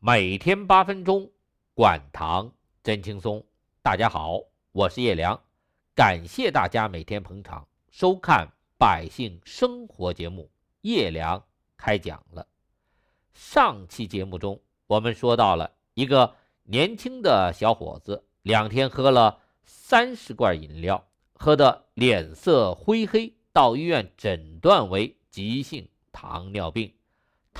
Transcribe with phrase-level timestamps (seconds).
[0.00, 1.28] 每天八分钟，
[1.74, 2.52] 管糖
[2.84, 3.44] 真轻松。
[3.82, 4.38] 大家好，
[4.70, 5.42] 我是叶良，
[5.92, 10.48] 感谢大家每天捧场收看百姓生活节目。
[10.82, 11.42] 叶良
[11.76, 12.46] 开讲了。
[13.32, 26.94] 上期节目中，我们说到了一个年轻的小伙子，两天喝了三十罐饮料，喝得脸色灰黑，到医院诊断为急性糖尿病。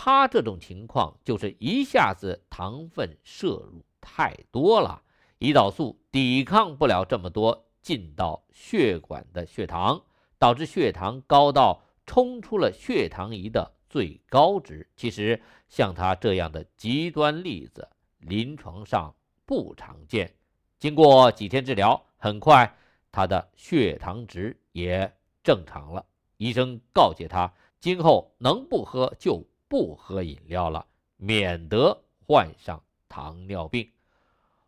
[0.00, 5.02] 他这种情况就是一下子糖分摄入太多了，
[5.40, 10.00] 胰岛素抵抗不了这么多进到血管的血糖，
[10.38, 13.74] 导致血糖高到冲出了血糖仪的。
[13.90, 17.88] 最高值，其实像他这样的极端例子，
[18.18, 19.12] 临床上
[19.44, 20.32] 不常见。
[20.78, 22.72] 经过几天治疗，很快
[23.10, 26.06] 他的血糖值也正常了。
[26.36, 30.86] 医生告诫他，今后能不喝就不喝饮料了，
[31.16, 33.90] 免得患上糖尿病。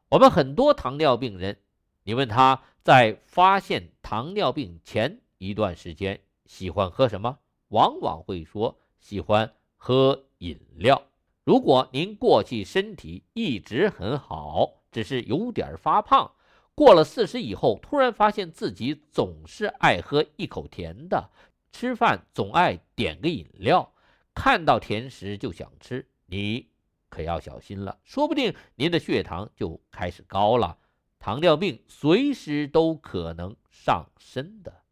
[0.09, 1.57] 我们很多糖尿病人，
[2.03, 8.79] 你问他在发现糖尿病前一段时间喜欢喝什么，往往会说。
[9.01, 11.03] 喜欢喝饮料。
[11.43, 16.33] 如果您过去身体一直很好，只是有点发胖，
[16.75, 21.31] 过了四十以后，突然发现自己总是爱喝一口甜的，
[21.73, 23.91] 吃饭总爱点个饮料，
[24.35, 26.69] 看到甜食就想吃，你
[27.09, 30.79] 可要小心了，说不定您的血糖就开始高了，
[31.19, 34.83] 糖尿病随时都可能上身的。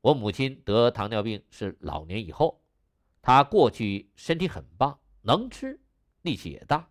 [0.00, 2.60] 我母亲得糖尿病是老年以后。
[3.20, 5.78] 她过去身体很棒，能吃，
[6.22, 6.88] 力气也大，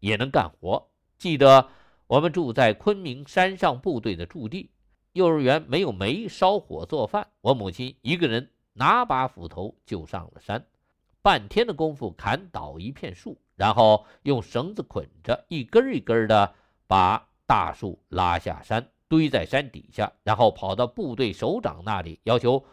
[0.00, 0.90] 也能干活。
[1.16, 1.70] 记得
[2.06, 4.70] 我们住在昆明山上部队的驻地，
[5.12, 10.66] 幼儿园没有煤烧火做饭，我母亲一个人拿把斧头就上了山，
[11.22, 16.54] 半天的功夫砍倒一片树，然后用绳子捆着，一根一根的
[16.86, 22.64] 把大树拉下山，堆在山底下，然后跑到部队首长那里，要求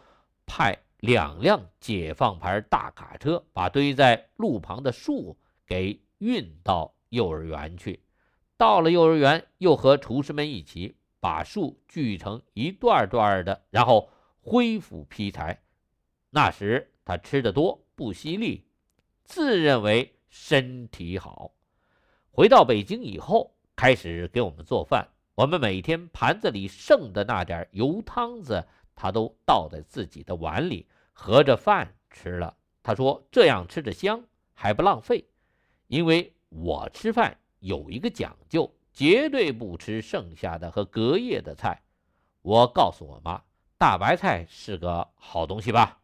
[0.46, 0.78] 派。
[1.00, 8.02] 两辆解放牌大卡车把堆在路旁的树给运到幼儿园去。
[8.56, 15.62] 到了幼儿园，又和厨师们一起把树锯成一段段的，然后恢复劈柴。
[16.30, 18.64] 那时他吃的多，不惜力，
[19.24, 21.50] 自认为身体好。
[22.30, 25.08] 回到北京以后，开始给我们做饭。
[25.34, 28.64] 我们每天盘子里剩的那点油汤子。
[28.94, 32.56] 他都倒在自己的碗里，合着饭吃了。
[32.84, 35.28] 他说：“这样吃着香，还不浪费。”
[35.86, 41.82] 因为我吃饭有一个讲究，绝对不吃剩下的和隔夜的菜。
[42.42, 43.42] 我告诉我妈，
[43.76, 45.97] 大白菜是个好东西吧？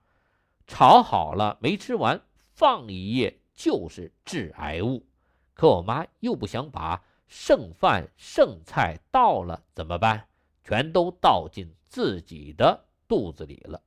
[0.67, 2.21] 炒好了没吃完，
[2.53, 5.07] 放一夜就是致癌物。
[5.53, 10.27] 可我妈又不想把剩饭剩菜倒了，怎么办？
[10.63, 13.81] 全都倒进自己的肚子里了，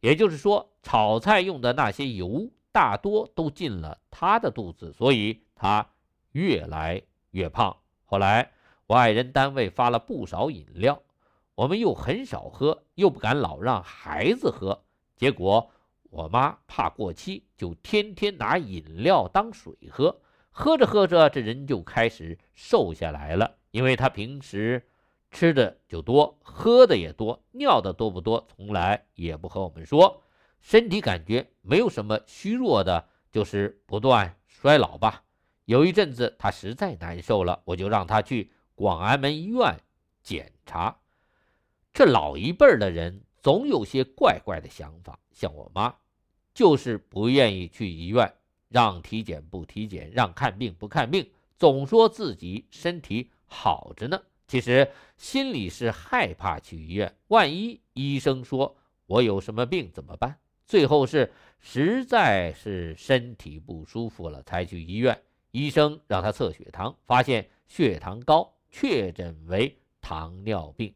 [0.00, 5.86] 也就是说，炒菜用的那些油大多都进了她的肚子，所以她
[6.32, 7.76] 越来越胖。
[8.04, 8.50] 后来
[8.86, 11.02] 我爱人单位发了不少饮料，
[11.54, 14.82] 我们又很少喝，又不敢老让孩子喝，
[15.16, 15.70] 结果
[16.14, 24.86] 我妈怕过期，就天天拿饮料当水喝，喝着喝着，这人就开始瘦下来了，因为他平时。
[25.32, 30.22] 吃的就多，喝的也多，尿的多不多，从来也不和我们说。
[30.60, 35.24] 身体感觉没有什么虚弱的，就是不断衰老吧。
[35.64, 39.76] 有一阵子他实在难受了，我就让他去广安门医院
[40.22, 40.96] 检查。
[41.92, 45.92] 这老一辈的人总有些怪怪的想法，像我妈，
[46.54, 48.32] 就是不愿意去医院，
[48.68, 51.28] 让体检不体检，让看病不看病，
[51.58, 54.22] 总说自己身体好着呢。
[54.46, 58.76] 其实心里是害怕去医院，万一医生说
[59.06, 60.38] 我有什么病怎么办？
[60.66, 65.20] 最后是实在是身体不舒服了才去医院。
[65.50, 70.94] 医生让他测血糖，发现血糖高，确诊为糖尿病。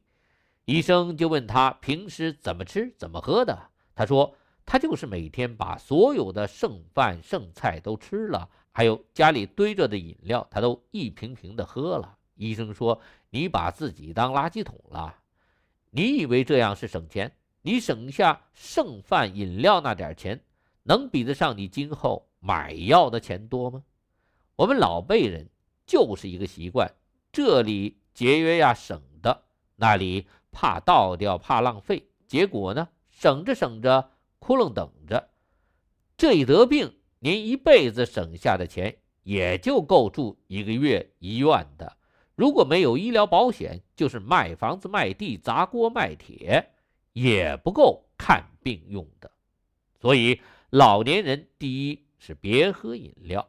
[0.65, 4.35] 医生就问他平时怎么吃怎么喝的，他说
[4.71, 12.19] 他就是每天把所有的剩饭剩菜都吃了，还有家里堆着的饮料，他都一瓶瓶的喝了。
[12.35, 13.01] 医生说
[13.31, 15.17] ：“你把自己当垃圾桶了，
[15.89, 17.33] 你以为这样是省钱？
[17.63, 20.39] 你省下剩饭饮料那点钱，
[20.83, 23.83] 能比得上你今后买药的钱多吗？”
[24.55, 25.49] 我们老辈人
[25.87, 26.95] 就是一个习惯，
[27.33, 29.45] 这里节约呀省的，
[29.77, 35.31] 那里怕倒掉怕浪费，结果呢，省着省着，窟窿等着，
[36.17, 41.97] 这一得病，您一辈子省下的钱也就够住一个月医院的。
[42.35, 46.71] 如果没有医疗保险，就是卖房子、卖地、砸锅卖铁，
[47.13, 49.31] 也不够看病用的。
[50.01, 50.41] 所以，
[50.71, 53.47] 老年人第一是别喝饮料，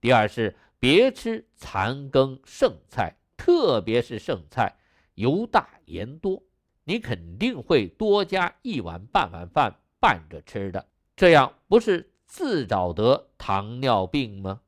[0.00, 4.74] 第二是别吃残羹剩菜，特别是剩菜，
[5.14, 6.42] 油大盐多，
[6.82, 10.84] 你肯定会多加一碗半碗饭拌着吃的，
[11.14, 14.60] 这样不是自找得糖尿病吗？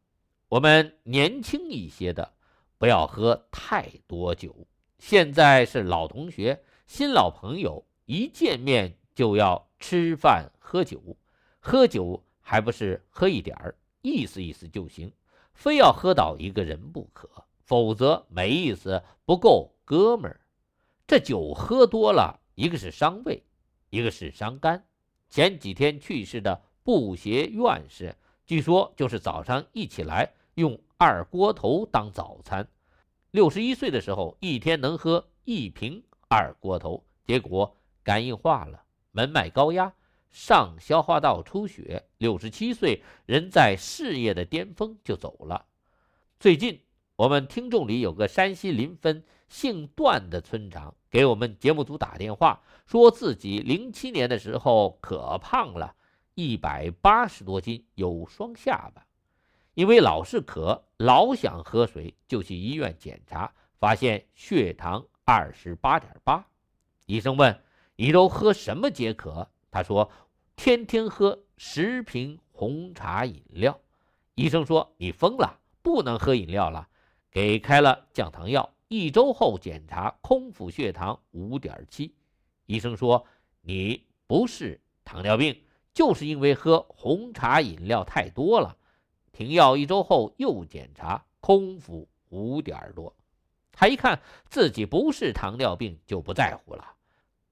[0.48, 2.34] 我们年轻一些的。
[2.76, 4.54] 不要喝太多酒。
[4.98, 11.16] 现在是老同学、新老朋友，一见面就要吃饭喝酒，
[11.60, 15.10] 喝酒还不是喝一点儿，意思意思就行，
[15.54, 17.28] 非要喝倒一个人不可，
[17.62, 20.40] 否则没意思，不够哥们儿。
[21.06, 23.42] 这酒喝多了，一个是伤胃，
[23.88, 24.84] 一个是伤肝。
[25.34, 28.14] 前几天去世的布鞋院士，
[28.46, 32.68] 据说就是早上一起来用二锅头当早餐。
[33.32, 39.92] 六十一岁的时候，一天能喝一瓶二锅头，结果肝硬化了，门脉高压，
[40.30, 42.04] 上消化道出血。
[42.18, 45.66] 六十七岁，人在事业的巅峰就走了。
[46.38, 46.80] 最近，
[47.16, 55.94] 我们听众里有个山西临汾姓段的村长给我们节目组打电话，说自己零七年的时候可胖了，
[56.34, 59.06] 一百八十多斤，有双下巴。
[59.74, 66.44] 因为老是渴，老想喝水，就去医院检查，发现血糖二十八点八。
[67.06, 67.62] 医生问
[67.94, 70.10] ：“你都喝什么解渴？”他说
[70.56, 73.78] ：“天天喝十瓶红茶饮料。”
[74.34, 76.88] 医生说：“你疯了，不能喝饮料了。”
[77.30, 78.73] 给开了降糖药。
[78.88, 82.14] 一周后检查，空腹血糖五点七。
[82.66, 83.26] 医生说
[83.62, 88.76] ：“你不是糖尿病，就是因为喝红茶饮料太多了。”
[89.32, 93.14] 停药一周后又检查，空腹五点多。
[93.72, 96.94] 他一看自己不是糖尿病，就不在乎了。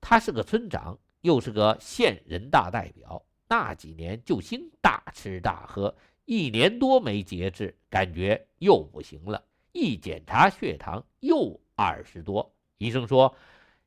[0.01, 5.95] 他是个村长，又是个县人大代表，那几年就兴大吃大喝，
[6.25, 9.43] 一年多没节制，感觉又不行了。
[9.73, 13.35] 一检查血糖又二十多，医生说：“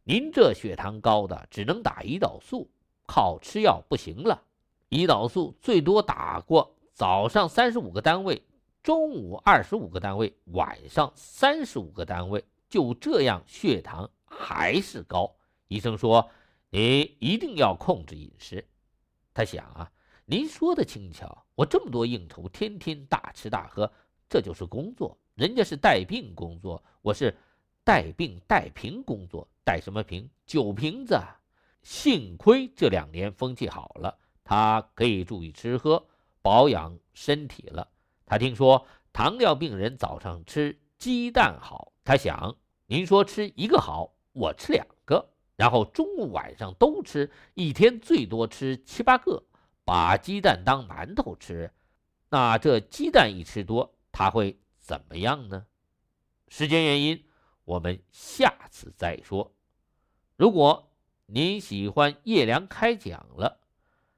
[0.03, 2.69] 您这血糖高的，只能打胰岛素，
[3.05, 4.43] 靠吃药不行了。
[4.89, 8.41] 胰岛素最多打过。”早上三十五个单位，
[8.81, 15.35] 中午二十五个单位，晚上三十五个单位，就这样血糖还是高。
[15.67, 16.29] 医生说
[16.71, 18.65] ：“你一定要控制饮食。”
[19.35, 19.91] 他想啊，
[20.23, 23.91] 您说的轻巧，我这么多应酬，天天大吃大喝，
[24.29, 25.17] 这就是工作。
[25.35, 27.35] 人家是带病工作，我是
[27.83, 30.29] 带病带瓶工作，带什么瓶？
[30.45, 31.19] 酒瓶子。
[31.83, 36.01] 幸亏这两年风气好了，他可以注意吃喝。
[36.41, 37.85] 保养身体了。
[38.25, 42.55] 他听说糖尿病人早上吃鸡蛋好，他想：
[42.85, 45.27] 您说吃一个好，我吃两个，
[45.57, 49.43] 然后中午晚上都吃，一天最多吃七八个，
[49.83, 51.69] 把鸡蛋当馒头吃。
[52.29, 55.65] 那这鸡蛋一吃多，他会怎么样呢？
[56.47, 57.25] 时间原因，
[57.63, 59.51] 我们下次再说。
[60.37, 60.91] 如果
[61.25, 63.61] 您喜欢叶良开讲了。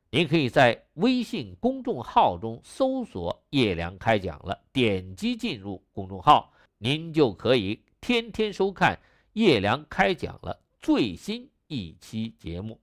[0.10, 8.98] 您可以在微信公众号中搜索“叶良开讲了”，点击进入公众号，您就可以天天收看
[9.34, 12.80] 叶良开讲了最新一期节目，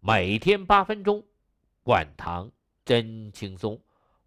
[0.00, 1.22] 每天八分钟，
[1.82, 2.50] 管糖
[2.86, 3.78] 真轻松。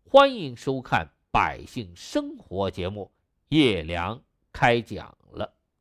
[0.04, 3.12] 欢迎收看百姓生活节目
[3.56, 4.22] 《叶良
[4.52, 5.16] 开讲》。